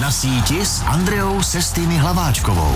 [0.00, 2.74] Na síti s Andreou Sestými Hlaváčkovou.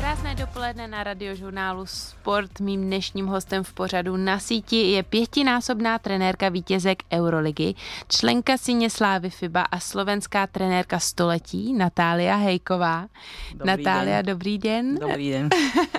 [0.00, 2.60] Krásné dopoledne na radiožurnálu Sport.
[2.60, 7.74] Mým dnešním hostem v pořadu na síti je pětinásobná trenérka vítězek Euroligy,
[8.08, 13.06] členka síně Slávy FIBA a slovenská trenérka století Natália Hejková.
[13.54, 14.26] Dobrý Natália, den.
[14.26, 14.94] dobrý den.
[14.94, 15.48] Dobrý den.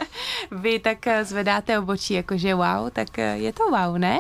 [0.52, 4.20] Vy tak eh, zvedáte obočí, jakože wow, tak eh, je to wow, ne?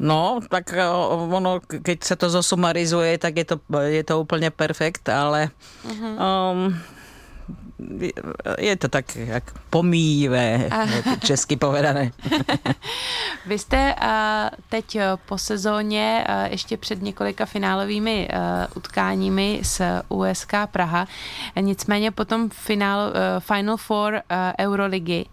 [0.00, 5.04] No, tak eh, ono, keď sa to zosumarizuje, tak je to, je to úplne perfekt,
[5.12, 5.52] ale
[5.84, 6.72] um,
[8.58, 10.70] je to tak jak pomíjivé,
[11.24, 12.10] česky povedané.
[13.46, 14.08] Vy jste uh,
[14.68, 18.28] teď eh, po sezóně, uh, ještě před několika finálovými
[18.76, 21.06] utkáními s USK Praha,
[21.60, 24.20] nicméně potom finál, uh, Final Four
[24.60, 25.24] Euroligy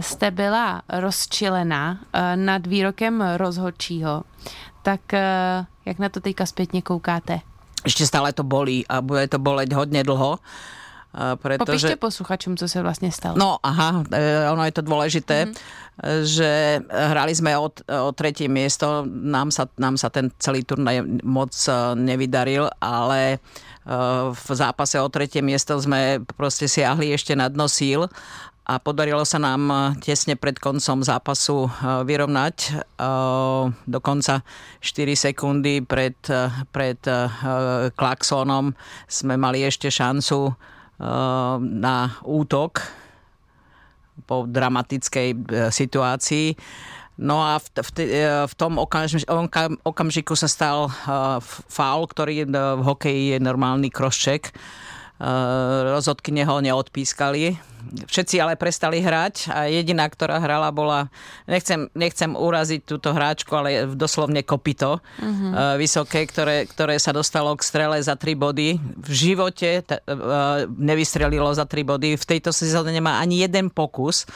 [0.00, 1.98] jste byla rozčilená
[2.34, 4.22] nad výrokem rozhodčího.
[4.82, 5.00] Tak
[5.86, 7.40] jak na to teďka zpětně koukáte?
[7.86, 10.36] Ešte stále to bolí a bude to boleť hodne dlho.
[10.36, 10.42] eh,
[11.42, 11.96] Pretože...
[11.96, 13.34] posluchačům, co se vlastně stalo.
[13.38, 16.22] No, aha, eh, ono je to dôležité, mm-hmm.
[16.22, 17.72] že hrali sme o,
[18.04, 23.40] o tretie miesto, nám sa, nám sa ten celý turnaj moc eh, nevydaril, ale eh,
[24.30, 28.04] v zápase o tretie miesto sme proste siahli ešte na dno síl
[28.68, 31.72] a podarilo sa nám tesne pred koncom zápasu
[32.04, 32.84] vyrovnať.
[33.88, 34.44] Dokonca
[34.84, 36.20] 4 sekundy pred,
[36.68, 37.00] pred
[37.96, 38.76] klaxónom
[39.08, 40.52] sme mali ešte šancu
[41.62, 42.82] na útok
[44.26, 45.36] po dramatickej e,
[45.70, 46.58] situácii.
[47.18, 52.44] No a v, v, e, v tom okamž, okam, okamžiku sa stal uh, faul, ktorý
[52.44, 54.54] e, v hokeji je normálny crosscheck.
[55.18, 57.58] Rozhodkyne ho neodpískali.
[57.88, 61.08] Všetci ale prestali hrať a jediná, ktorá hrala, bola,
[61.48, 65.24] nechcem, nechcem uraziť túto hráčku, ale doslovne kopito uh-huh.
[65.24, 68.78] uh, vysoké, ktoré, ktoré sa dostalo k strele za 3 body.
[68.78, 72.20] V živote t- uh, nevystrelilo za 3 body.
[72.20, 74.28] V tejto sezóne nemá ani jeden pokus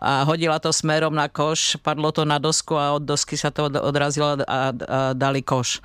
[0.00, 3.66] a hodila to smerom na koš, padlo to na dosku a od dosky sa to
[3.66, 4.72] od- odrazilo a,
[5.14, 5.80] dali koš.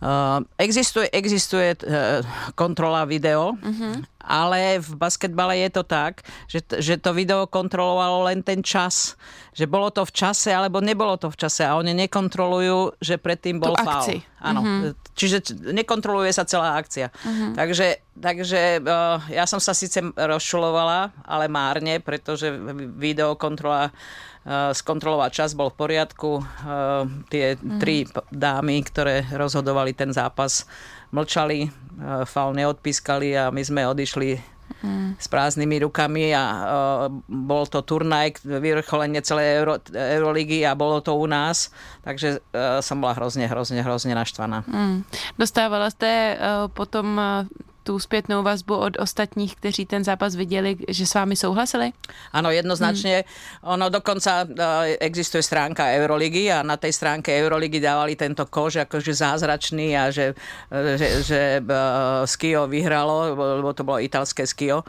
[0.00, 2.24] Uh, existuje, existuje uh,
[2.56, 4.00] kontrola video, uh-huh.
[4.20, 9.16] Ale v basketbale je to tak, že, že to video kontrolovalo len ten čas.
[9.50, 13.58] Že bolo to v čase, alebo nebolo to v čase a oni nekontrolujú, že predtým
[13.58, 14.22] bol Tú faul.
[14.40, 14.96] Áno, uh-huh.
[15.18, 17.10] čiže nekontroluje sa celá akcia.
[17.10, 17.52] Uh-huh.
[17.58, 22.48] Takže, takže uh, ja som sa síce rozšulovala, ale márne, pretože
[22.94, 26.30] videokontrola uh, skontrolovať čas bol v poriadku.
[26.40, 27.82] Uh, tie uh-huh.
[27.82, 30.64] tri dámy, ktoré rozhodovali ten zápas,
[31.10, 34.60] mlčali, uh, faul neodpískali a my sme odišli
[35.18, 36.62] s prázdnymi rukami a uh,
[37.28, 41.68] bol to turnaj, vyvrcholenie celej Euro, Euroligy a bolo to u nás,
[42.00, 44.64] takže uh, som bola hrozne, hrozne, hrozne naštvaná.
[44.64, 45.04] Hmm.
[45.36, 47.20] Dostávala jste uh, potom
[47.90, 51.90] tu zpětnou vazbu od ostatních, kteří ten zápas viděli, že s vámi souhlasili?
[52.30, 53.26] Áno, jednoznačne.
[53.26, 53.74] Hmm.
[53.74, 59.10] Ono dokonca uh, existuje stránka Euroligy a na tej stránke Euroligy dávali tento kož akože
[59.10, 60.38] zázračný a že,
[60.70, 64.86] uh, že, že uh, Skio vyhralo, lebo to bolo italské Skio.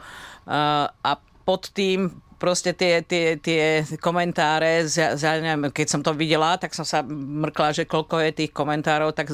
[1.02, 1.10] A
[1.42, 2.06] pod tým
[2.42, 7.06] proste tie, tie, tie komentáre, z, z, neviem, keď som to videla, tak som sa
[7.06, 9.30] mrkla, že koľko je tých komentárov, tak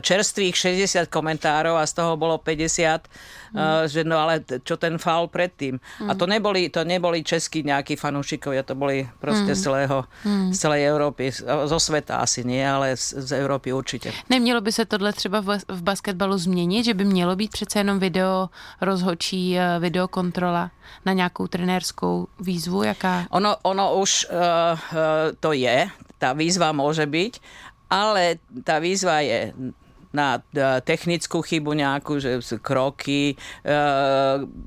[0.00, 3.06] čerstvých 60 komentárov a z toho bolo 50,
[3.52, 3.86] mm.
[3.86, 5.78] že no ale čo ten faul predtým.
[6.00, 6.08] Mm.
[6.10, 9.58] A to neboli, to neboli českí nejakí fanúšikovia, to boli proste mm.
[9.58, 10.48] z, celého, mm.
[10.52, 11.24] z celej Európy,
[11.66, 14.12] zo sveta asi nie, ale z, z Európy určitě.
[14.30, 17.98] Nemělo by se tohle třeba v, v basketbalu změnit, že by mělo být přece jenom
[17.98, 18.48] video
[18.80, 20.70] rozhodčí, videokontrola
[21.06, 23.26] na nějakou trenérskou výzvu, jaká?
[23.30, 24.78] Ono, ono už uh,
[25.40, 25.88] to je,
[26.20, 27.32] tá výzva môže byť,
[27.90, 29.50] ale tá výzva je
[30.10, 30.42] na
[30.82, 33.74] technickú chybu nejakú, že kroky, e,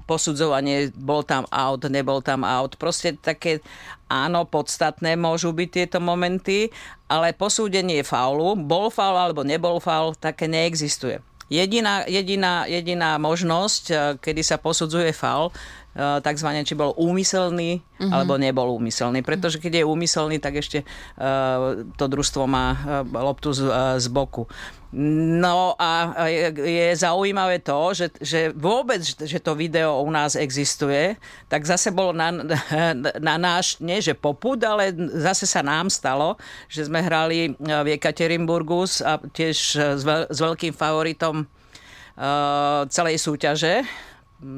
[0.08, 2.80] posudzovanie, bol tam out, nebol tam out.
[2.80, 3.60] Proste také,
[4.08, 6.72] áno, podstatné môžu byť tieto momenty,
[7.12, 11.20] ale posúdenie faulu, bol faul alebo nebol faul, také neexistuje.
[11.52, 15.52] Jediná, jediná, jediná možnosť, kedy sa posudzuje faul,
[15.96, 18.10] takzvané, či bol úmyselný uh-huh.
[18.10, 19.22] alebo nebol úmyselný.
[19.22, 23.62] Pretože keď je úmyselný, tak ešte uh, to družstvo má uh, loptu z,
[24.02, 24.50] z boku.
[24.94, 31.18] No a je, je zaujímavé to, že, že vôbec, že to video u nás existuje,
[31.50, 32.30] tak zase bolo na,
[33.30, 36.38] na náš, nie že poput, ale zase sa nám stalo,
[36.70, 39.58] že sme hrali v Ekaterinburgu a tiež
[39.98, 43.86] s, veľ, s veľkým favoritom uh, celej súťaže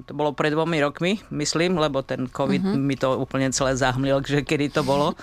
[0.05, 2.77] to bolo pred dvomi rokmi, myslím, lebo ten COVID uh-huh.
[2.77, 5.13] mi to úplne celé zahmlil, že kedy to bolo.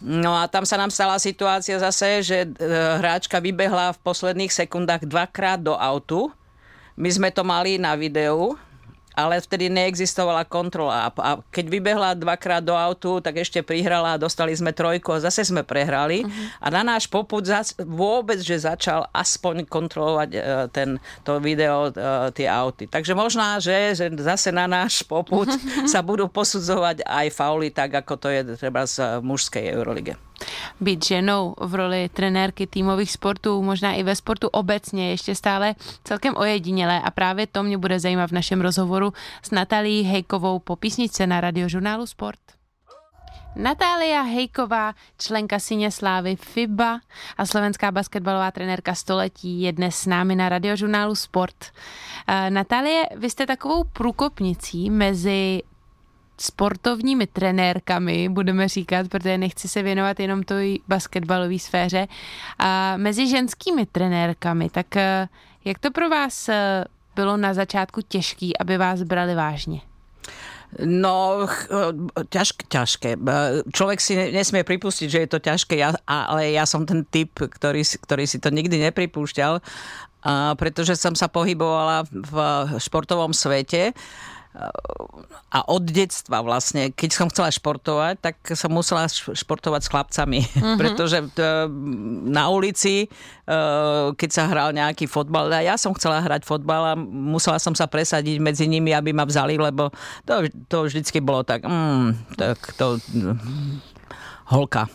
[0.00, 2.48] No a tam sa nám stala situácia zase, že
[2.96, 6.32] hráčka vybehla v posledných sekundách dvakrát do autu
[7.00, 8.60] my sme to mali na videu,
[9.26, 11.12] ale vtedy neexistovala kontrola.
[11.12, 15.44] A keď vybehla dvakrát do autu, tak ešte prihrala a dostali sme trojku a zase
[15.44, 16.24] sme prehrali.
[16.24, 16.64] Uh-huh.
[16.64, 20.40] A na náš poput zas, vôbec, že začal aspoň kontrolovať uh,
[20.72, 22.88] ten, to video, uh, tie auty.
[22.88, 25.48] Takže možná, že, že zase na náš poput
[25.92, 30.29] sa budú posudzovať aj fauly, tak ako to je treba z mužskej Eurolige
[30.80, 36.36] být ženou v roli trenérky týmových sportů, možná i ve sportu obecně, ještě stále celkem
[36.36, 41.26] ojedinělé a právě to mě bude zajímat v našem rozhovoru s Natálí Hejkovou po písničce
[41.26, 42.38] na radiožurnálu Sport.
[43.56, 47.00] Natália Hejková, členka Syně Slávy FIBA
[47.38, 51.56] a slovenská basketbalová trenérka století je dnes s námi na radiožurnálu Sport.
[52.26, 55.62] Eh, Natálie, vy jste takovou průkopnicí mezi
[56.42, 62.06] sportovními trenérkami, budeme říkat, protože nechci se věnovat jenom té basketbalové sféře,
[62.58, 64.70] a mezi ženskými trenérkami.
[64.70, 65.28] Tak eh,
[65.64, 66.84] jak to pro vás eh,
[67.14, 69.80] bylo na začátku těžký, aby vás brali vážně?
[70.78, 71.50] No,
[72.30, 73.10] ťažké, ťažké.
[73.74, 77.82] Človek si nesmie pripustiť, že je to ťažké, ja, ale ja som ten typ, ktorý,
[77.82, 79.58] ktorý si to nikdy nepripúšťal,
[80.54, 82.34] pretože som sa pohybovala v
[82.78, 83.90] športovom svete
[85.50, 90.76] a od detstva vlastne, keď som chcela športovať, tak som musela športovať s chlapcami, mm-hmm.
[90.80, 91.22] pretože
[92.26, 93.08] na ulici, e,
[94.10, 97.86] keď sa hral nejaký fotbal, a ja som chcela hrať fotbal a musela som sa
[97.86, 99.94] presadiť medzi nimi, aby ma vzali, lebo
[100.26, 102.98] to, to vždycky bolo tak, mm, tak to
[104.50, 104.90] holka.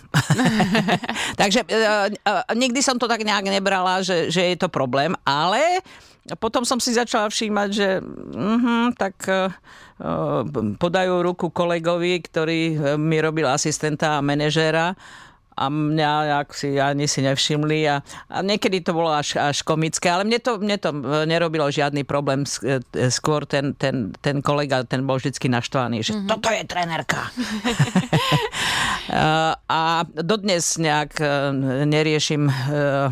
[1.40, 2.12] Takže uh,
[2.52, 5.80] nikdy som to tak nejak nebrala, že, že je to problém, ale
[6.26, 9.54] a potom som si začala všímať, že uh, tak uh,
[10.82, 12.60] podajú ruku kolegovi, ktorý
[12.98, 14.98] mi robil asistenta a manažéra
[15.56, 20.12] a mňa ak si ani si nevšimli a, a niekedy to bolo až, až komické,
[20.12, 20.92] ale mne to, mne to
[21.24, 22.44] nerobilo žiadny problém,
[23.08, 26.30] skôr ten, ten, ten kolega, ten bol vždycky naštvaný, že mm-hmm.
[26.30, 27.32] toto je trenerka.
[29.80, 31.24] a dodnes nejak
[31.88, 32.52] neriešim,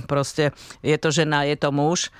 [0.04, 0.51] proste
[0.83, 2.12] je to žena, je to muž,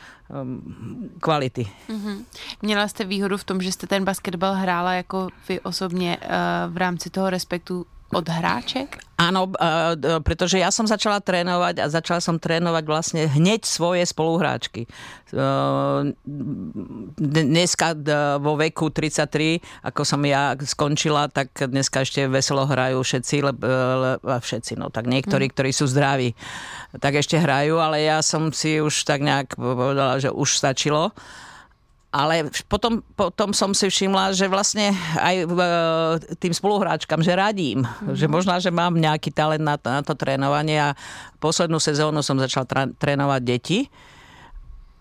[1.20, 1.68] kvality.
[1.90, 2.26] Mm-hmm.
[2.62, 6.28] Měla jste výhodu v tom, že jste ten basketbal hrála jako vy osobně uh,
[6.74, 9.02] v rámci toho respektu od hráček?
[9.14, 9.54] Áno,
[10.26, 14.90] pretože ja som začala trénovať a začala som trénovať vlastne hneď svoje spoluhráčky.
[17.18, 17.88] Dneska
[18.42, 23.36] vo veku 33, ako som ja skončila, tak dneska ešte veselo hrajú všetci,
[24.22, 25.54] všetci, no tak niektorí, hmm.
[25.56, 26.34] ktorí sú zdraví,
[26.98, 31.14] tak ešte hrajú, ale ja som si už tak nejak povedala, že už stačilo
[32.14, 35.46] ale potom, potom som si všimla, že vlastne aj e,
[36.38, 38.14] tým spoluhráčkam, že radím, mm-hmm.
[38.14, 40.94] že možná, že mám nejaký talent na, na to trénovanie a
[41.42, 42.70] poslednú sezónu som začala
[43.02, 43.90] trénovať deti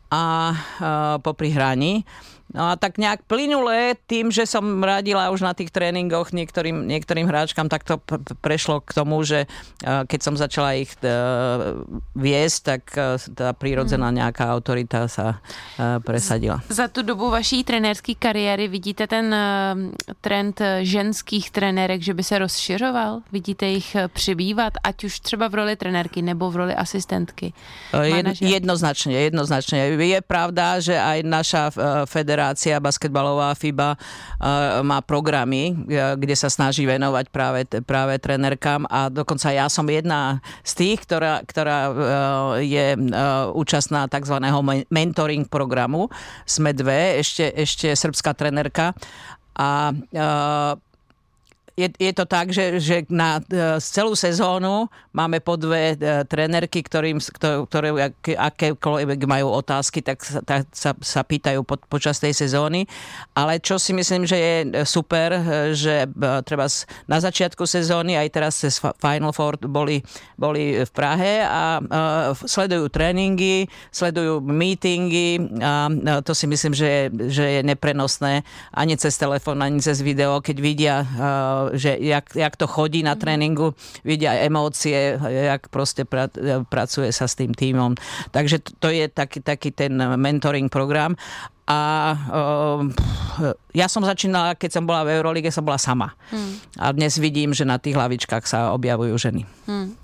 [0.08, 0.22] a, a
[0.56, 2.08] e, popri hraní.
[2.52, 7.24] No a tak nejak plynule tým, že som radila už na tých tréningoch niektorým, niektorým
[7.24, 7.96] hráčkam, tak to
[8.44, 9.48] prešlo k tomu, že
[9.80, 11.08] keď som začala ich e,
[12.12, 14.18] viesť, tak e, tá prírodzená hmm.
[14.20, 15.40] nejaká autorita sa
[15.80, 16.60] e, presadila.
[16.68, 19.32] Za tu dobu vaší trenérské kariéry vidíte ten
[20.20, 23.24] trend ženských trenérek, že by se rozšiřoval?
[23.32, 27.56] Vidíte jich přibývat, ať už třeba v roli trenérky nebo v roli asistentky?
[28.44, 29.96] Jednoznačne, jednoznačne.
[29.96, 31.62] Je pravda, že aj naša
[32.04, 33.94] federácia federácia basketbalová FIBA
[34.82, 35.78] má programy,
[36.18, 41.46] kde sa snaží venovať práve, práve trenerkám a dokonca ja som jedna z tých, ktorá,
[41.46, 41.78] ktorá
[42.58, 42.98] je
[43.54, 44.42] účastná tzv.
[44.90, 46.10] mentoring programu.
[46.42, 48.90] Sme dve, ešte, ešte srbská trenerka
[49.54, 49.94] a
[51.76, 56.84] je, je to tak, že, že na uh, celú sezónu máme po dve uh, trenerky,
[56.84, 57.18] ktorým,
[57.68, 62.84] ktoré akékoľvek majú otázky, tak, tak sa, sa pýtajú po, počas tej sezóny.
[63.32, 65.32] Ale čo si myslím, že je super,
[65.72, 66.08] že
[66.44, 66.66] treba
[67.08, 70.04] na začiatku sezóny, aj teraz cez Final Four boli,
[70.36, 71.80] boli v Prahe a
[72.34, 75.88] sledujú tréningy, sledujú meetingy a
[76.20, 80.56] to si myslím, že je, že je neprenosné ani cez telefón, ani cez video, keď
[80.58, 80.96] vidia
[81.72, 86.26] že jak, jak to chodí na tréningu, vidia emócie, jak proste pra,
[86.66, 87.94] pracuje sa s tým týmom.
[88.34, 91.14] Takže to je taký, taký ten mentoring program.
[91.62, 91.80] A
[92.28, 92.82] uh,
[93.70, 96.12] ja som začínala, keď som bola v Eurolige, som bola sama.
[96.34, 96.58] Hmm.
[96.76, 99.46] A dnes vidím, že na tých hlavičkách sa objavujú ženy.
[99.70, 99.94] Hmm.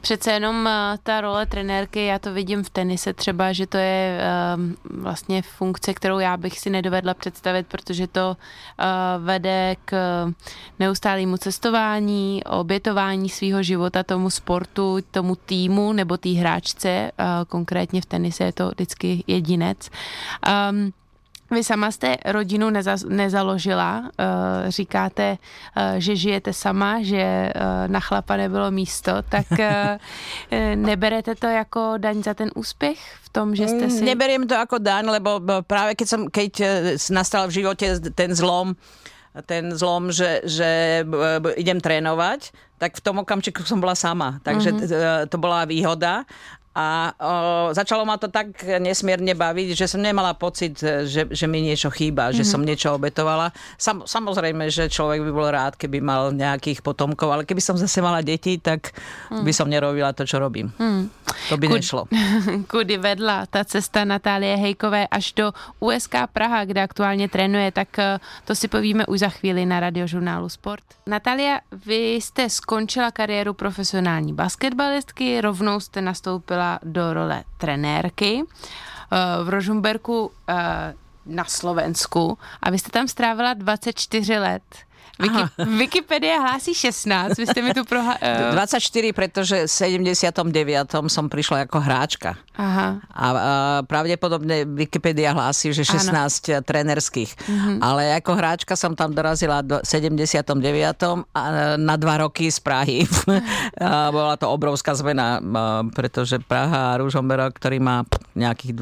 [0.00, 4.20] Přece jenom eh, ta role trenérky, já to vidím v tenise třeba, že to je
[4.56, 9.92] um, vlastně funkce, kterou já bych si nedovedla představit, protože to uh, vede k
[10.78, 18.06] neustálému cestování, obětování svého života tomu sportu, tomu týmu nebo té hráčce, uh, konkrétně v
[18.06, 19.90] tenise je to vždycky jedinec.
[20.70, 20.92] Um,
[21.50, 28.00] Vy sama jste rodinu neza, nezaložila, uh, říkáte, uh, že žijete sama, že uh, na
[28.00, 29.46] chlapa nebylo místo, tak
[30.74, 34.04] neberete to jako daň za ten úspěch v tom, že jste si...
[34.04, 36.52] Neberiem to ako daň, lebo práve keď, som, keď
[37.10, 38.76] nastal v živote ten zlom,
[39.46, 41.04] ten zlom, že, že
[41.56, 44.38] idem trénovať, tak v tom okamžiku som bola sama.
[44.46, 45.28] Takže mm-hmm.
[45.28, 46.22] to bola výhoda.
[46.74, 51.64] A o, začalo ma to tak nesmierne baviť, že som nemala pocit, že, že mi
[51.64, 52.52] niečo chýba, že mm-hmm.
[52.52, 53.50] som niečo obetovala.
[53.80, 57.98] Sam, samozrejme, že človek by bol rád, keby mal nejakých potomkov, ale keby som zase
[57.98, 58.94] mala deti, tak
[59.32, 59.42] mm.
[59.42, 60.70] by som nerobila to, čo robím.
[60.78, 61.10] Mm.
[61.48, 62.02] To by Kud, nešlo.
[62.72, 65.46] Kudy vedla ta cesta Natálie Hejkové až do
[65.80, 70.48] USK Praha, kde aktuálně trénuje, tak eh, to si povíme už za chvíli na radiožurnálu
[70.48, 70.84] Sport.
[71.06, 79.48] Natália, vy jste skončila kariéru profesionální basketbalistky, rovnou jste nastoupila do role trenérky eh, v
[79.48, 80.94] Rožumberku eh,
[81.26, 84.87] na Slovensku a vy jste tam strávila 24 let.
[85.18, 85.42] Wiki,
[85.82, 88.14] Wikipedia hlásí 16, vy ste mi tu prohla...
[88.22, 88.54] Uh...
[88.54, 91.10] 24, pretože v 79.
[91.10, 92.38] som prišla ako hráčka.
[92.54, 93.02] Aha.
[93.10, 93.26] A, a
[93.82, 96.62] pravdepodobne Wikipedia hlási, že 16 Áno.
[96.62, 97.30] trénerských.
[97.34, 97.78] Uh-huh.
[97.82, 100.54] Ale ako hráčka som tam dorazila do 79.
[101.34, 101.42] A
[101.78, 103.02] na dva roky z Prahy.
[103.82, 105.42] a bola to obrovská zmena,
[105.94, 108.06] pretože Praha a Ružomberok, ktorý má
[108.38, 108.72] nejakých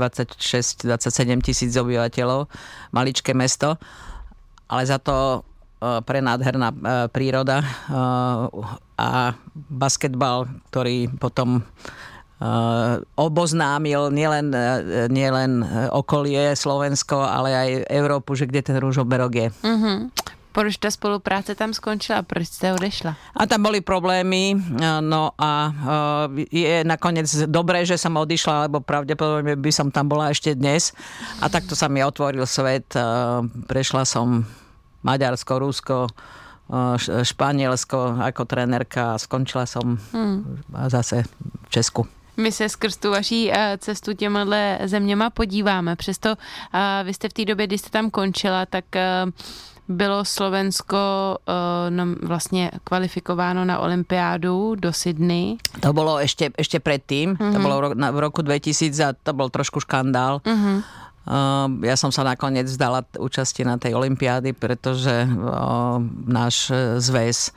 [0.84, 2.48] 26-27 tisíc obyvateľov,
[2.92, 3.80] maličké mesto,
[4.68, 6.78] ale za to Eh, prenádherná eh,
[7.12, 7.68] príroda eh,
[8.96, 9.10] a
[9.54, 11.60] basketbal, ktorý potom
[13.16, 14.52] oboznámil nielen,
[15.08, 19.48] nielen okolie Slovensko, ale aj Európu, že kde ten rúžoberok je.
[19.64, 19.96] Mm-hmm.
[20.52, 22.20] Proč ta spolupráce tam skončila?
[22.28, 23.16] Proč ste odešla?
[23.40, 24.52] A tam boli problémy,
[25.00, 25.72] no a
[26.52, 30.92] je nakoniec dobré, že som odišla, lebo pravdepodobne by som tam bola ešte dnes.
[31.40, 32.92] A takto sa mi otvoril svet.
[33.64, 34.44] Prešla som
[35.06, 36.06] Maďarsko, Rusko,
[37.22, 40.66] Španielsko ako trenerka a skončila som hmm.
[40.90, 41.22] zase
[41.66, 42.06] v Česku.
[42.36, 45.96] My se skrz tu vaší cestu těmhle zeměma podíváme.
[45.96, 46.34] Přesto
[47.04, 48.84] vy jste v té době, kdy jste tam končila, tak
[49.88, 50.98] bylo Slovensko
[51.90, 55.56] no, vlastně kvalifikováno na olympiádu do Sydney.
[55.80, 57.52] To bolo ešte, ešte predtým, mm-hmm.
[57.54, 57.62] to mhm.
[57.62, 60.42] bolo v roku 2000 a to bol trošku škandál.
[60.42, 61.06] Mm-hmm
[61.82, 66.70] ja som sa nakoniec vzdala účasti na tej olympiády, pretože ehm, náš
[67.02, 67.50] zväz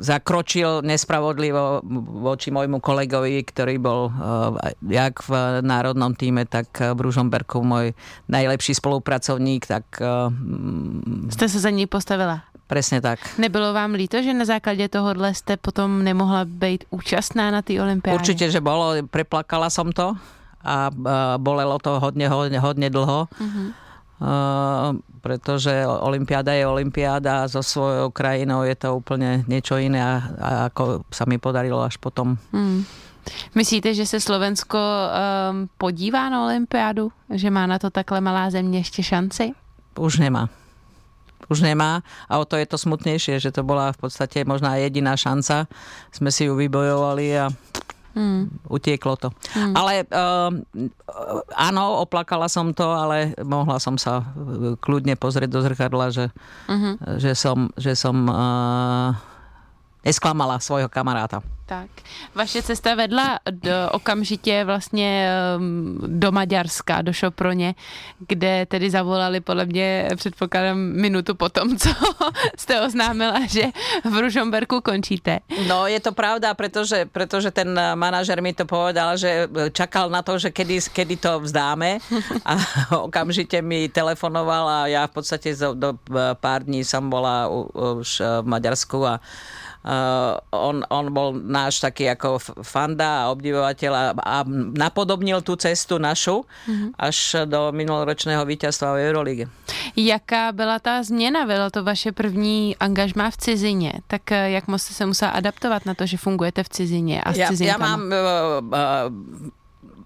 [0.00, 1.84] zakročil nespravodlivo
[2.24, 4.56] voči môjmu kolegovi, ktorý bol uh,
[4.88, 7.92] jak v národnom týme, tak v Ružomberku môj
[8.32, 9.68] najlepší spolupracovník.
[9.68, 9.84] Tak,
[11.28, 12.48] Ste sa za ní postavila?
[12.70, 13.18] Presne tak.
[13.34, 18.14] Nebylo vám líto, že na základě tohohle ste potom nemohla být účastná na té olympiádě?
[18.14, 18.94] Určite, že bolo.
[19.10, 20.14] Preplakala som to
[20.64, 20.92] a
[21.40, 23.28] bolelo to hodne, hodne, hodne dlho.
[23.28, 23.68] Uh-huh.
[24.20, 30.20] Uh, pretože Olympiáda je Olympiáda a so svojou krajinou je to úplne niečo iné a,
[30.36, 32.36] a ako sa mi podarilo až potom.
[32.52, 32.84] Hmm.
[33.54, 37.12] Myslíte, že se Slovensko um, podívá na olympiádu?
[37.32, 39.52] Že má na to takhle malá země ještě šanci?
[39.98, 40.48] Už nemá.
[41.48, 45.16] Už nemá a o to je to smutnejšie, že to bola v podstate možná jediná
[45.16, 45.66] šanca.
[46.12, 47.50] Sme si ju vybojovali a
[48.10, 48.50] Hmm.
[48.66, 49.28] Utieklo to.
[49.54, 49.74] Hmm.
[49.78, 50.50] Ale uh,
[51.54, 56.26] áno, oplakala som to, ale mohla som sa eh, kľudne pozrieť do zrkadla, že,
[56.66, 56.94] uh-huh.
[57.22, 59.14] že som, že som uh,
[60.04, 61.42] nesklamala svojho kamaráta.
[61.70, 61.90] Tak.
[62.34, 67.74] Vaše cesta vedla do, okamžitě vlastně ehm, do Maďarska, do Šoproně,
[68.18, 71.90] kde tedy zavolali podle mě, předpokládám, minutu potom, co
[72.58, 73.62] jste oznámila, že
[74.04, 75.38] v Ružomberku končíte.
[75.68, 80.42] No je to pravda, pretože, pretože ten manažer mi to povedal, že čakal na to,
[80.42, 82.02] že kedy, kedy to vzdáme
[82.44, 82.58] a
[83.06, 85.94] okamžite mi telefonoval a ja v podstate do, do
[86.42, 87.46] pár dní som bola
[88.02, 89.22] už v Maďarsku a
[89.80, 94.36] Uh, on, on bol náš taký ako fanda a obdivovateľ a, a
[94.76, 97.00] napodobnil tú cestu našu mm-hmm.
[97.00, 99.44] až do minuloročného víťazstva v Eurolíge.
[99.96, 101.46] Jaká byla ta změna?
[101.46, 103.92] Bylo to vaše první angažmá v cizině.
[104.06, 107.32] Tak eh, jak moc jste se musela adaptovat na to, že fungujete v cizině a
[107.32, 107.96] s ja, cizinkama?
[107.96, 108.14] Mám uh,
[108.68, 109.50] uh,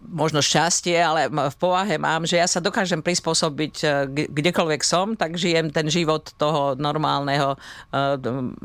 [0.09, 3.87] možno šťastie, ale v povahe mám, že ja sa dokážem prispôsobiť e,
[4.29, 7.59] kdekoľvek som, tak žijem ten život toho normálneho, e,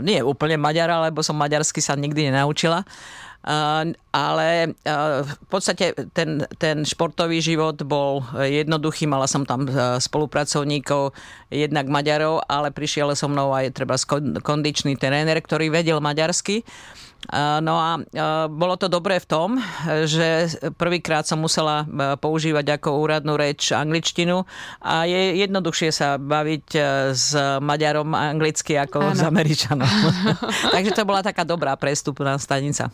[0.03, 2.83] nie úplne Maďara, lebo som maďarsky sa nikdy nenaučila,
[4.11, 4.75] ale
[5.23, 9.07] v podstate ten, ten športový život bol jednoduchý.
[9.07, 9.63] Mala som tam
[10.03, 11.15] spolupracovníkov,
[11.47, 13.95] jednak Maďarov, ale prišiel so mnou aj treba
[14.43, 16.67] kondičný tréner, ktorý vedel maďarsky.
[17.61, 18.01] No a
[18.49, 19.49] bolo to dobré v tom,
[20.07, 20.49] že
[20.79, 21.85] prvýkrát som musela
[22.17, 24.47] používať ako úradnú reč angličtinu
[24.81, 26.67] a je jednoduchšie sa baviť
[27.13, 29.19] s Maďarom anglicky ako ano.
[29.19, 29.85] s Američanom.
[30.73, 32.89] Takže to bola taká dobrá prestupná stanica.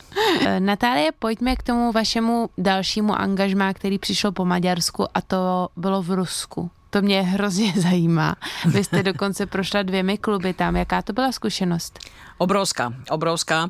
[0.60, 6.10] Natálie, pojďme k tomu vašemu dalšímu angažmá, který přišel po Maďarsku a to bylo v
[6.12, 6.62] Rusku.
[6.96, 8.36] To mě hrozně zajímá.
[8.66, 10.75] Vy jste dokonce prošla dvěmi kluby tam.
[10.75, 12.00] Jaká to byla zkušenost?
[12.38, 13.68] Obrovská, obrovská,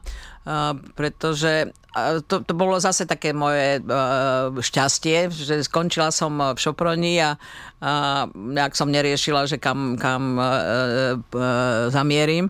[0.95, 1.65] pretože
[2.27, 3.81] to, to bolo zase také moje
[4.57, 7.37] šťastie, že skončila som v Šoproni a,
[7.81, 10.41] a nejak som neriešila, že kam, kam
[11.89, 12.49] zamierim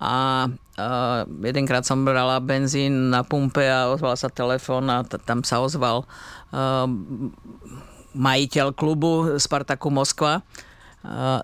[0.00, 5.44] a Uh, jedenkrát som brala benzín na pumpe a ozval sa telefón a t- tam
[5.44, 6.08] sa ozval
[6.48, 6.88] uh,
[8.12, 10.44] majiteľ klubu Spartaku Moskva.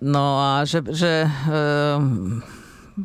[0.05, 2.39] No a že, že, ehm,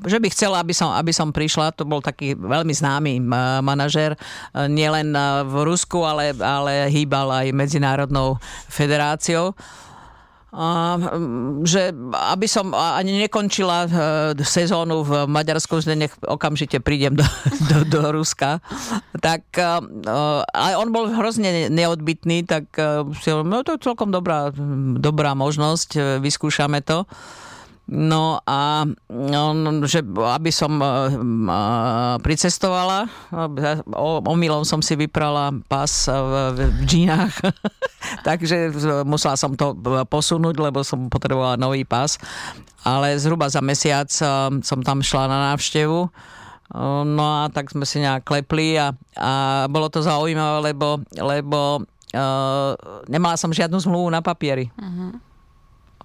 [0.06, 1.74] že by chcela, aby som, aby som prišla.
[1.78, 3.18] To bol taký veľmi známy
[3.62, 4.14] manažer,
[4.54, 5.14] nielen
[5.50, 8.38] v Rusku, ale, ale hýbal aj Medzinárodnou
[8.70, 9.58] federáciou
[11.66, 13.90] že aby som ani nekončila e,
[14.46, 17.26] sezónu v Maďarsku, že nech okamžite prídem do,
[17.70, 18.62] do, do Ruska.
[19.18, 19.82] Tak, e,
[20.54, 24.54] ale on bol hrozne neodbitný, tak e, si no to je celkom dobrá,
[25.02, 27.10] dobrá možnosť, vyskúšame to.
[27.84, 29.44] No a no,
[29.84, 33.12] že aby som uh, pricestovala,
[34.24, 37.36] omylom som si vyprala pás v, v džínach,
[38.28, 38.72] takže
[39.04, 39.76] musela som to
[40.08, 42.16] posunúť, lebo som potrebovala nový pás.
[42.88, 44.08] Ale zhruba za mesiac
[44.64, 46.08] som tam šla na návštevu.
[47.08, 49.32] No a tak sme si nejak klepli a, a
[49.68, 51.84] bolo to zaujímavé, lebo, lebo
[52.16, 52.72] uh,
[53.12, 54.72] nemala som žiadnu zmluvu na papieri.
[54.74, 55.14] Uh-huh.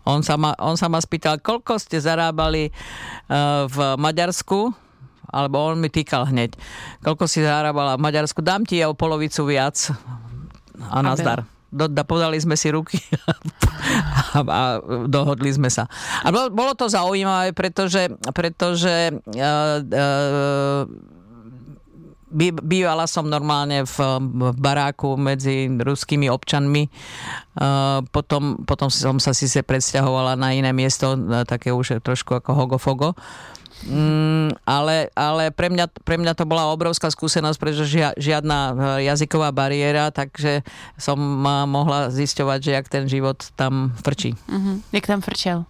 [0.08, 4.72] On sa ma, on sa ma spýtal, koľko ste zarábali uh, v Maďarsku,
[5.28, 6.56] alebo on mi týkal hneď,
[7.04, 9.92] koľko si zarábala v Maďarsku, dám ti o polovicu viac
[10.88, 11.44] a nazdar.
[11.68, 12.96] Do, da, podali sme si ruky
[14.32, 14.62] a, a
[15.04, 15.84] dohodli sme sa.
[16.24, 20.88] A bolo, bolo to zaujímavé, pretože, pretože uh, uh,
[22.62, 23.96] bývala som normálne v,
[24.56, 26.92] baráku medzi ruskými občanmi.
[28.12, 31.16] Potom, potom som sa síce predsťahovala na iné miesto,
[31.48, 33.16] také už trošku ako hogofogo.
[33.86, 37.86] Mm, ale ale pre, mňa, pre mňa to bola obrovská skúsenosť, pretože
[38.18, 38.72] žiadna e,
[39.06, 40.66] jazyková bariéra, takže
[40.98, 41.14] som
[41.70, 44.34] mohla zisťovať, že jak ten život tam frčí.
[44.50, 44.82] Uh-huh.
[44.90, 45.62] Jak tam frčel?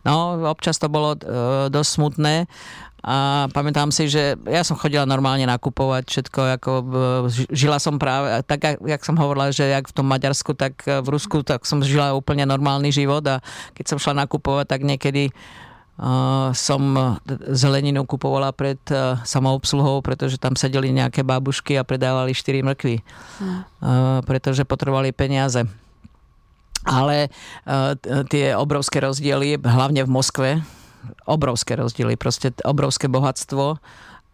[0.00, 2.48] No, občas to bolo uh, dosť smutné
[3.00, 6.70] a pamätám si, že ja som chodila normálne nakupovať všetko, ako
[7.48, 11.40] žila som práve, tak jak som hovorila, že jak v tom Maďarsku, tak v Rusku,
[11.40, 13.40] tak som žila úplne normálny život a
[13.72, 15.32] keď som šla nakupovať, tak niekedy
[16.00, 16.80] uh, som
[17.52, 23.48] zeleninu kupovala pred uh, samoobsluhou, pretože tam sedeli nejaké babušky a predávali 4 mrkvy, hmm.
[23.48, 23.60] uh,
[24.24, 25.64] pretože potrebovali peniaze.
[26.80, 27.92] Ale uh,
[28.32, 30.50] tie obrovské rozdiely, hlavne v Moskve,
[31.24, 33.78] obrovské rozdiely, proste obrovské bohatstvo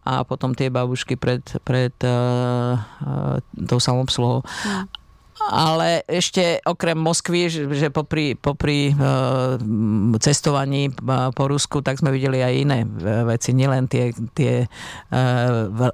[0.07, 4.42] a potom tie babušky pred, pred uh, uh, tou samobsluhou.
[4.44, 5.05] Mm
[5.51, 9.57] ale ešte okrem Moskvy, že popri, popri uh,
[10.18, 10.90] cestovaní
[11.35, 12.79] po Rusku, tak sme videli aj iné
[13.25, 14.66] veci, nielen tie, tie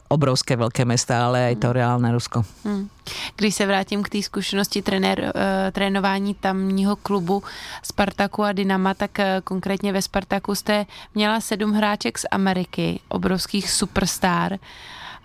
[0.08, 2.44] obrovské veľké mesta, ale aj to reálne Rusko.
[2.64, 2.88] Hmm.
[3.36, 5.32] Když se vrátím k té zkušenosti trenér,
[5.72, 7.42] trénování tamního klubu
[7.82, 9.10] Spartaku a Dynama, tak
[9.44, 14.58] konkrétně ve Spartaku jste měla sedm hráček z Ameriky, obrovských superstar.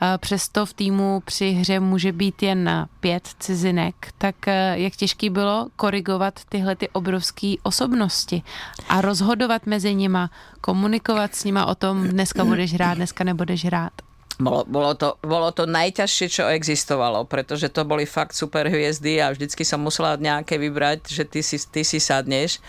[0.02, 5.30] Uh, přesto v týmu při hře může být jen pět cizinek, tak eh, jak těžký
[5.30, 8.44] bylo korigovat tyhle ty obrovské osobnosti
[8.90, 10.30] a rozhodovat mezi nima,
[10.62, 13.94] komunikovat s nima o tom, dneska budeš hrát, dneska nebudeš hrát?
[14.38, 19.34] Bolo, bolo, to, bolo to najťažšie, čo existovalo, pretože to boli fakt super hviezdy a
[19.34, 22.62] vždycky som musela nejaké vybrať, že ty si, ty si sadneš.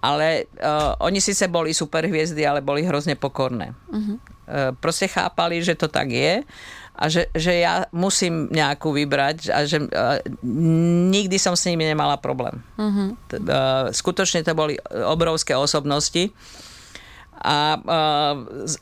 [0.00, 3.76] Ale uh, oni síce boli super hviezdy, ale boli hrozne pokorné.
[3.92, 4.16] Uh-huh.
[4.48, 6.40] Uh, proste chápali, že to tak je
[6.96, 10.20] a že, že ja musím nejakú vybrať a že uh,
[11.12, 12.64] nikdy som s nimi nemala problém.
[12.80, 13.12] Uh-huh.
[13.12, 16.32] Uh, skutočne to boli obrovské osobnosti.
[17.40, 18.36] A uh,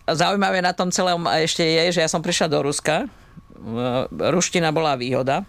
[0.06, 3.10] zaujímavé na tom celom ešte je, že ja som prišla do Ruska.
[3.58, 5.42] Uh, ruština bola výhoda,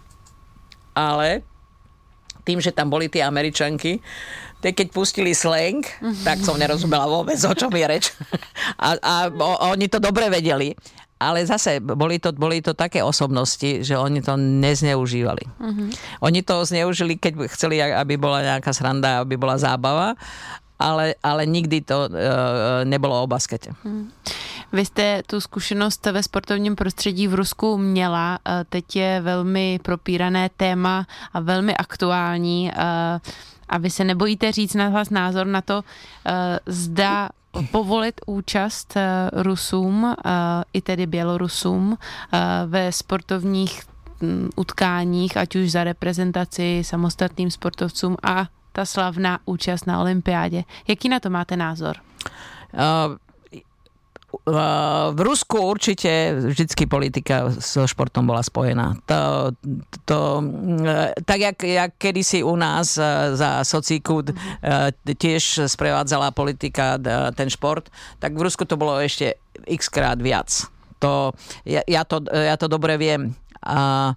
[0.94, 1.46] ale
[2.42, 4.02] tým, že tam boli tie Američanky,
[4.60, 5.82] tie keď pustili slang,
[6.24, 8.04] tak som nerozumela vôbec, o čom je reč.
[8.76, 10.76] A, a o, oni to dobre vedeli.
[11.20, 15.44] ale zase boli to, boli to také osobnosti, že oni to nezneužívali.
[15.60, 15.92] Uh-huh.
[16.24, 20.16] Oni to zneužili, keď chceli, aby bola nejaká sranda, aby bola zábava,
[20.80, 23.76] ale, ale nikdy to uh, nebylo o baskete.
[23.84, 24.08] Hmm.
[24.72, 28.38] Vy jste tu zkušenost ve sportovním prostředí v Rusku měla.
[28.68, 32.70] Teď je velmi propírané téma a velmi aktuální.
[33.70, 35.84] A vy se nebojíte říct na hlas názor na to,
[36.66, 37.28] zda
[37.70, 38.94] povolit účast
[39.32, 40.14] Rusům,
[40.72, 41.98] i tedy Bělorusům,
[42.66, 43.82] ve sportovních
[44.22, 50.64] hm, utkáních, ať už za reprezentaci samostatným sportovcům a ta slavná účast na olympiádě.
[50.88, 51.96] Jaký na to máte názor?
[52.74, 53.16] Uh,
[55.10, 58.94] v Rusku určite vždycky politika so športom bola spojená.
[59.10, 59.50] To,
[60.06, 60.18] to,
[61.26, 62.94] tak jak, jak kedysi u nás
[63.34, 64.22] za sociku
[65.04, 66.94] tiež sprevádzala politika
[67.34, 67.90] ten šport,
[68.22, 69.34] tak v Rusku to bolo ešte
[69.66, 70.46] x krát viac.
[71.02, 71.34] To,
[71.66, 73.34] ja, ja, to, ja to dobre viem.
[73.60, 74.14] A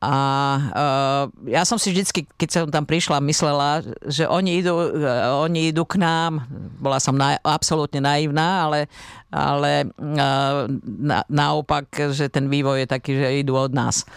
[0.00, 0.16] a
[0.56, 5.76] uh, ja som si vždycky, keď som tam prišla, myslela, že oni idú, uh, oni
[5.76, 6.48] idú k nám.
[6.80, 8.88] Bola som na, absolútne naivná, ale,
[9.28, 14.08] ale uh, na, naopak, že ten vývoj je taký, že idú od nás.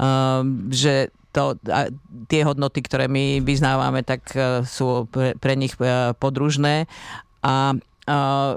[0.00, 1.92] Uh, že to, a
[2.32, 6.88] tie hodnoty, ktoré my vyznávame, tak uh, sú pre, pre nich uh, podružné.
[7.44, 7.76] A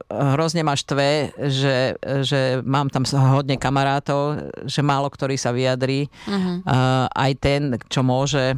[0.08, 3.04] hrozne ma štve, že, že mám tam
[3.36, 6.08] hodne kamarátov, že málo ktorý sa vyjadrí.
[6.08, 6.64] Uh-huh.
[7.12, 8.56] Aj ten, čo môže,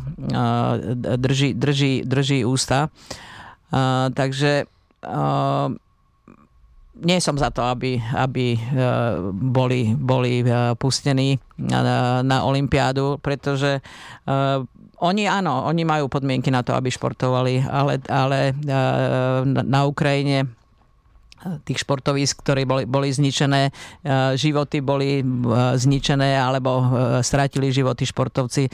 [1.17, 2.93] drží, drží, drží ústa.
[4.13, 4.69] Takže
[7.03, 8.53] nie som za to, aby, aby
[9.33, 10.45] boli, boli
[10.77, 13.81] pustení na, na Olympiádu, pretože
[15.03, 18.55] oni áno, oni majú podmienky na to, aby športovali, ale, ale
[19.51, 20.62] na Ukrajine
[21.63, 23.71] tých športovísk, ktoré boli, boli zničené, e,
[24.39, 25.23] životy boli e,
[25.75, 26.85] zničené alebo e,
[27.23, 28.65] stratili životy športovci.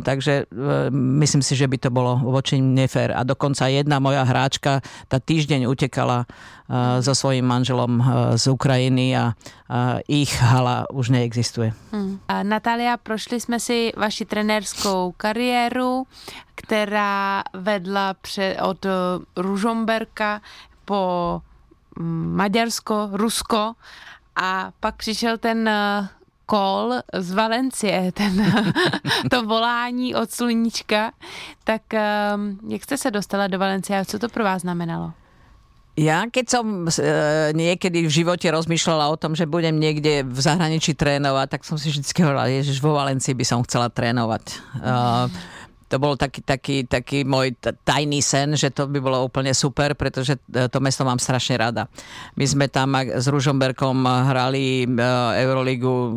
[0.00, 0.50] Takže
[0.90, 3.14] myslím si, že by to bolo voči nefér.
[3.14, 6.24] A dokonca jedna moja hráčka tá týždeň utekala
[7.02, 7.98] so svojím manželom
[8.38, 9.34] z Ukrajiny a
[10.06, 11.74] ich hala už neexistuje.
[11.90, 12.22] Hmm.
[12.42, 16.06] Natália, prošli jsme si vaši trenérskou kariéru,
[16.54, 18.86] která vedla pře- od
[19.36, 20.40] Ružomberka
[20.84, 21.40] po
[21.98, 23.74] Maďarsko, Rusko
[24.36, 25.70] a pak přišel ten
[26.50, 28.34] kol eh, z Valencie, ten,
[29.30, 31.12] to volání od sluníčka.
[31.64, 35.12] Tak ehm, jak jste se dostala do Valencie a co to pro vás znamenalo?
[35.98, 37.02] Ja, keď som e,
[37.52, 41.92] niekedy v živote rozmýšľala o tom, že budem niekde v zahraničí trénovať, tak som si
[41.92, 44.44] vždy hovorila, že vo Valencii by som chcela trénovať.
[44.80, 45.28] Uh,
[45.90, 50.38] to bol taký, taký, taký môj tajný sen, že to by bolo úplne super, pretože
[50.54, 51.90] e, to mesto mám strašne rada.
[52.38, 54.88] My sme tam s Ružomberkom hrali e,
[55.42, 56.10] Euroligu e,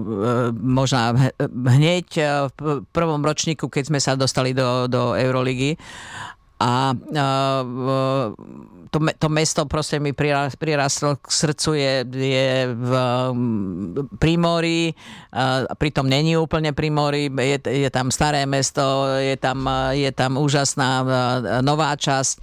[0.54, 1.18] možno
[1.50, 2.08] hneď
[2.54, 5.74] v prvom ročníku, keď sme sa dostali do, do Euroligy
[6.64, 6.96] a
[8.94, 12.92] to, to mesto proste mi prirastlo k srdcu, je, je v
[14.22, 14.94] Primori,
[15.34, 21.04] a pritom není úplne Primori, je, je tam staré mesto, je tam, je tam úžasná
[21.66, 22.40] nová časť,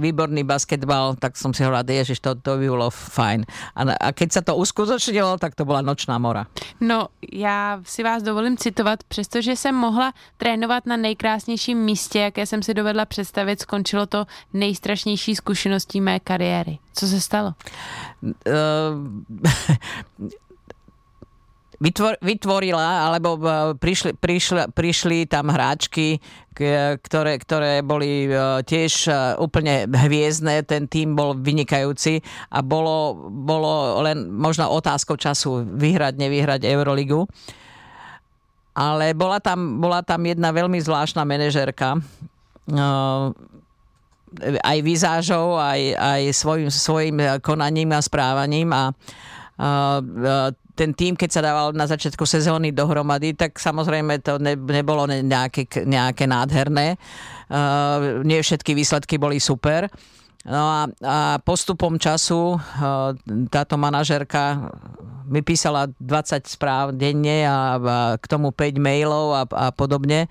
[0.00, 3.44] výborný basketbal, tak som si hovorila, ježiš, to, to by bolo fajn.
[3.76, 6.48] A, a keď sa to uskutočnilo, tak to bola nočná mora.
[6.80, 12.62] No, já si vás dovolím citovat, přestože jsem mohla trénovat na nejkrásnějším místě, jaké jsem
[12.62, 14.24] si dovedla představit, skončilo to
[14.56, 16.80] nejstrašnější zkušeností mé kariéry.
[16.96, 17.52] Co se stalo?
[18.24, 18.32] Uh,
[21.76, 26.22] vytvor, vytvorila, alebo uh, prišli, prišli, prišli tam hráčky,
[27.02, 34.00] ktoré, ktoré boli uh, tiež uh, úplne hviezdne, ten tým bol vynikajúci a bolo, bolo
[34.06, 37.28] len možno otázkou času vyhrať, nevyhrať Euroligu.
[38.72, 42.00] Ale bola tam, bola tam jedna veľmi zvláštna manažerka,
[44.62, 48.92] aj vizážou, aj, aj svojim, svojim konaním a správaním a,
[50.72, 55.68] ten tým, keď sa dával na začiatku sezóny dohromady, tak samozrejme to ne, nebolo nejaké,
[55.84, 56.96] nejaké nádherné.
[57.52, 59.92] Uh, nie všetky výsledky boli super.
[60.42, 62.58] No a, a postupom času
[63.46, 64.74] táto manažerka
[65.30, 70.26] mi písala 20 správ denne a, a k tomu 5 mailov a, a podobne.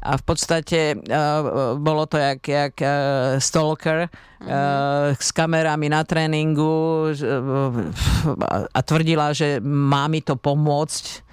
[0.00, 2.88] A v podstate uh, bolo to jak, jak uh,
[3.36, 11.29] stalker uh, s kamerami na tréningu uh, a tvrdila, že má mi to pomôcť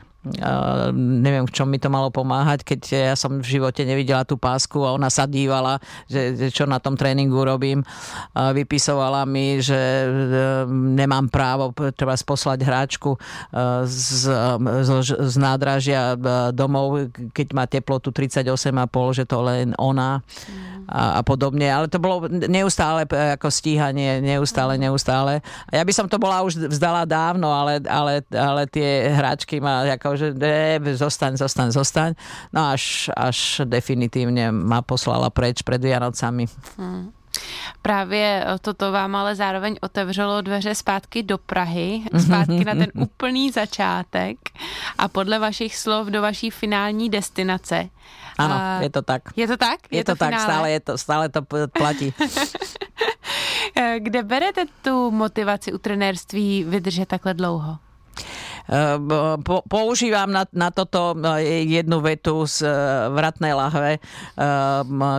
[0.94, 2.80] neviem, v čom mi to malo pomáhať, keď
[3.14, 6.96] ja som v živote nevidela tú pásku a ona sa dívala, že, čo na tom
[7.00, 7.84] tréningu robím.
[8.34, 10.08] Vypisovala mi, že e,
[10.72, 13.20] nemám právo treba poslať hráčku e,
[13.88, 14.32] z,
[14.84, 16.18] z, z nádražia
[16.52, 20.20] domov, keď má teplotu 38,5, že to len ona.
[20.88, 25.44] A, a podobne, ale to bolo neustále e, ako stíhanie, neustále, neustále.
[25.68, 30.16] Ja by som to bola už vzdala dávno, ale, ale, ale tie hráčky ma ako,
[30.18, 32.12] že ne, zostaň, zostaň, zostaň.
[32.54, 36.50] No až, až definitívne ma poslala preč pred Vianocami.
[36.78, 37.14] Hmm.
[37.82, 44.38] Právě toto vám ale zároveň otevřelo dveře zpátky do Prahy, zpátky na ten úplný začátek
[44.98, 47.90] a podle vašich slov do vaší finální destinace.
[48.38, 49.22] Áno, uh, je to tak.
[49.34, 49.80] Je to tak?
[49.90, 51.42] Je, je to, to tak, stále, je to, stále to
[51.74, 52.14] platí.
[54.00, 57.78] Kde berete tu motivaci u trenérství vydržet takhle dlouho?
[59.44, 61.16] Po, používam na, na toto
[61.64, 62.68] jednu vetu z
[63.16, 64.04] vratnej lahve,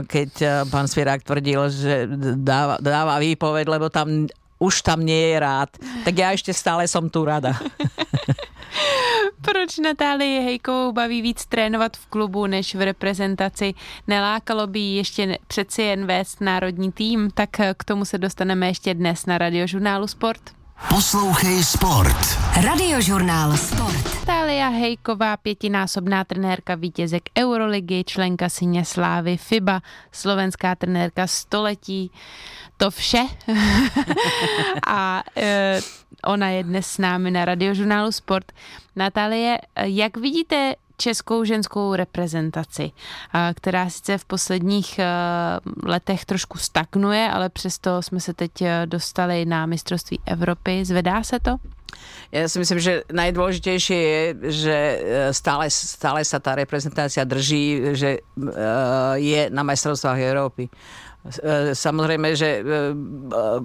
[0.04, 0.30] keď
[0.68, 2.04] pán Svierák tvrdil, že
[2.36, 5.70] dáva, dáva výpoveď, lebo tam už tam nie je rád.
[6.04, 7.54] Tak ja ešte stále som tu rada.
[9.42, 13.74] Proč Natálii Hejkovou baví víc trénovat v klubu než v reprezentaci?
[14.06, 17.30] Nelákalo by ještě přeci jen vést národní tým?
[17.30, 20.57] Tak k tomu se dostaneme ještě dnes na radiožurnálu Sport.
[20.86, 22.38] Poslouchej Sport.
[22.62, 24.26] Radiožurnál Sport.
[24.26, 29.80] Tália Hejková, pětinásobná trenérka vítězek Euroligy, členka Syně Slávy FIBA,
[30.12, 32.10] slovenská trenérka století,
[32.76, 33.26] to vše.
[34.86, 35.80] a e,
[36.24, 38.52] ona je dnes s námi na radiožurnálu Sport.
[38.96, 42.90] Natálie, jak vidíte českou ženskou reprezentaci,
[43.54, 45.06] která sice v posledních e,
[45.82, 50.84] letech trošku stagnuje, ale přesto jsme se teď e, dostali na mistrovství Evropy.
[50.84, 51.56] Zvedá se to?
[52.28, 54.98] Ja si myslím, že najdôležitejšie je, že e,
[55.32, 58.20] stále, stále sa tá reprezentácia drží, že
[59.16, 60.68] je na majstrovstvách Európy.
[61.26, 62.72] E, samozrejme, že e, e,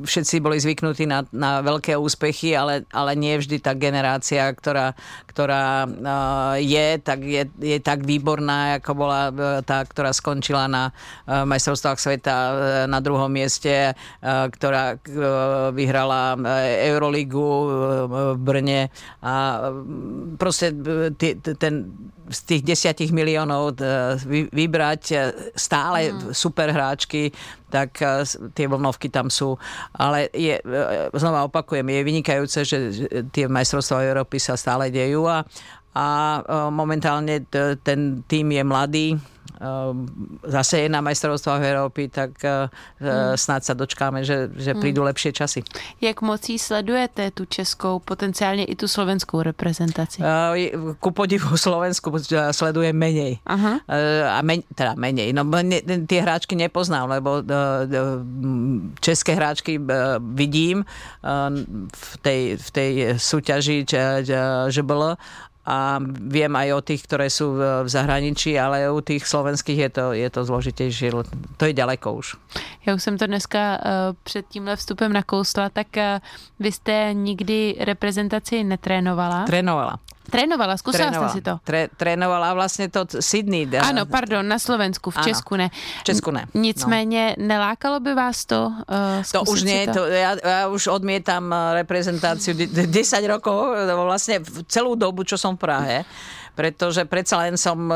[0.02, 4.98] všetci boli zvyknutí na, na veľké úspechy, ale, ale nie vždy tá generácia, ktorá,
[5.30, 5.86] ktorá
[6.58, 9.22] je, tak je, je tak výborná, ako bola
[9.62, 10.90] tá, ktorá skončila na
[11.26, 12.36] majstrovstvách sveta
[12.90, 14.98] na druhom mieste, ktorá
[15.74, 16.38] vyhrala
[16.90, 17.50] Euroligu
[18.10, 18.82] v Brne.
[19.22, 19.34] A
[20.38, 20.74] proste
[21.58, 21.74] ten
[22.30, 23.76] z tých desiatich miliónov
[24.52, 25.04] vybrať
[25.56, 26.32] stále mm.
[26.32, 27.34] super hráčky,
[27.68, 28.00] tak
[28.54, 29.58] tie vlnovky tam sú.
[29.98, 30.62] Ale je,
[31.18, 32.78] znova opakujem, je vynikajúce, že
[33.34, 35.44] tie majstrovstvá Európy sa stále dejú a,
[35.94, 36.06] a
[36.72, 37.44] momentálne
[37.84, 39.08] ten tým je mladý,
[40.44, 43.38] zase je na majstrovstvách Európy, tak hmm.
[43.40, 45.10] snad sa dočkáme, že, že prídu hmm.
[45.14, 45.62] lepšie časy.
[46.02, 50.20] Jak mocí sledujete tu českou, potenciálne i tu slovenskou reprezentaci?
[51.00, 52.12] Ku podivu Slovensku
[52.52, 53.40] sledujem menej.
[53.48, 53.80] Aha.
[54.34, 55.32] A men, teda menej.
[55.32, 57.40] No, ne, tie hráčky nepoznám, lebo
[59.00, 59.80] české hráčky
[60.36, 60.84] vidím
[61.88, 63.88] v tej, v tej súťaži
[64.70, 65.16] ŽBL
[65.66, 70.06] a viem aj o tých, ktoré sú v zahraničí, ale u tých slovenských je to,
[70.12, 71.12] je to zložitejšie.
[71.58, 72.36] To je ďaleko už.
[72.86, 76.04] Já už jsem to dneska uh, před tímhle vstupem nakousla, tak uh,
[76.60, 79.44] vy jste nikdy reprezentaci netrénovala?
[79.44, 80.00] Trénovala.
[80.34, 81.54] Trénovala, skúsila trénovala, ste si to?
[81.62, 83.70] Tre, trénovala vlastne to Sydney.
[83.78, 85.70] Áno, pardon, na Slovensku, v Česku ne.
[86.02, 86.50] V Česku ne.
[86.58, 87.46] Nicméně, no.
[87.46, 89.94] nelákalo by vás to uh, To už nie, to?
[89.94, 92.90] To, ja, ja už odmietam reprezentáciu 10
[93.30, 95.98] rokov, vlastne celú dobu, čo som v Prahe
[96.54, 97.90] pretože predsa len som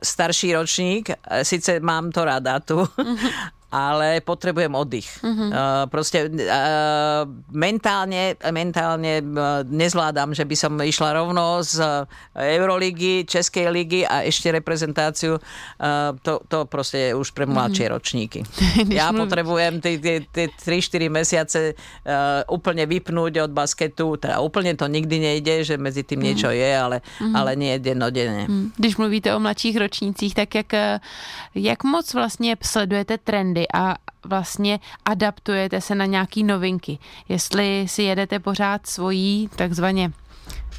[0.00, 1.12] starší ročník,
[1.44, 5.10] síce mám to rada tu, mhm ale potrebujem oddych.
[5.26, 5.50] Uh-huh.
[5.50, 12.06] Uh, proste uh, mentálne, mentálne uh, nezvládam, že by som išla rovno z
[12.38, 15.42] Euroligy, Českej ligy a ešte reprezentáciu.
[15.82, 17.98] Uh, to, to proste je už pre mladšie uh-huh.
[17.98, 18.46] ročníky.
[18.98, 19.98] ja potrebujem tie
[20.30, 24.14] 3-4 mesiace uh, úplne vypnúť od basketu.
[24.14, 26.26] Teda úplne to nikdy nejde, že medzi tým uh-huh.
[26.30, 27.34] niečo je, ale, uh-huh.
[27.34, 28.46] ale nie dennodenne.
[28.46, 28.70] Uh-huh.
[28.78, 30.70] Když mluvíte o mladších ročnících, tak jak,
[31.54, 36.98] jak moc vlastně sledujete trendy trendy a vlastně adaptujete se na nějaký novinky.
[37.28, 40.12] Jestli si jedete pořád svojí takzvaně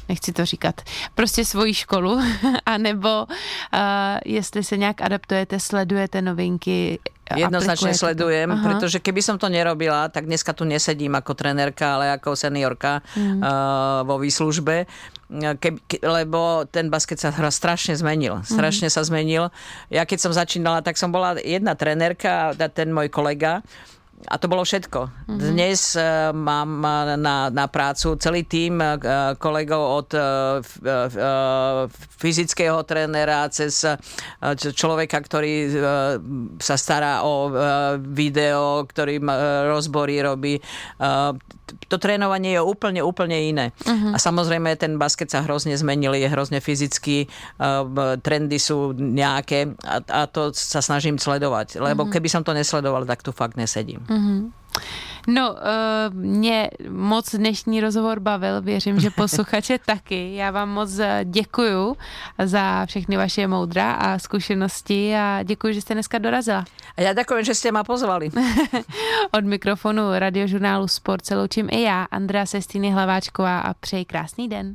[0.08, 0.80] nechci to říkat,
[1.14, 2.20] prostě svoji školu,
[2.66, 3.28] anebo uh,
[4.24, 6.98] jestli se nějak adaptujete, sledujete novinky,
[7.36, 8.64] Jednoznačne sledujem, Aha.
[8.64, 13.40] pretože keby som to nerobila, tak dneska tu nesedím ako trenérka, ale ako seniorka mm.
[13.44, 14.88] uh, vo výslužbe.
[15.60, 18.40] Ke, ke, lebo ten basket sa hra strašne zmenil.
[18.40, 18.48] Mhm.
[18.48, 18.94] Strašne mm.
[18.94, 19.44] sa zmenil.
[19.92, 23.60] Ja keď som začínala, tak som bola jedna trenérka a ten môj kolega
[24.26, 25.00] a to bolo všetko.
[25.30, 25.38] Mm-hmm.
[25.54, 26.82] Dnes uh, mám
[27.22, 28.98] na, na prácu celý tým uh,
[29.38, 31.86] kolegov od uh, uh,
[32.18, 33.94] fyzického trénera cez uh,
[34.58, 35.72] človeka, ktorý uh,
[36.58, 40.58] sa stará o uh, video, ktorý uh, rozbory robí.
[40.98, 41.38] Uh,
[41.86, 43.76] to trénovanie je úplne, úplne iné.
[43.84, 44.16] Uh-huh.
[44.16, 47.28] A samozrejme ten basket sa hrozne zmenil, je hrozne fyzický,
[47.60, 51.76] uh, trendy sú nejaké a, a to sa snažím sledovať.
[51.78, 52.14] Lebo uh-huh.
[52.16, 54.00] keby som to nesledoval, tak tu fakt nesedím.
[54.08, 54.52] Uh-huh.
[55.28, 60.34] No, uh, mě moc dnešní rozhovor bavil, věřím, že posluchače taky.
[60.34, 61.96] Já vám moc děkuju
[62.44, 66.64] za všechny vaše moudra a zkušenosti a děkuji, že jste dneska dorazila.
[66.96, 68.30] A já děkuji, že jste mě pozvali.
[69.30, 74.66] Od mikrofonu radiožurnálu Sport se loučím i já, Andrea Sestýny Hlaváčková a přeji krásný den.